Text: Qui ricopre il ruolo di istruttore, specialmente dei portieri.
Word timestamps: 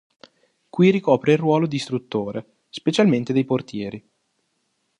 Qui 0.67 0.89
ricopre 0.89 1.33
il 1.33 1.37
ruolo 1.37 1.67
di 1.67 1.75
istruttore, 1.75 2.43
specialmente 2.71 3.33
dei 3.33 3.45
portieri. 3.45 4.03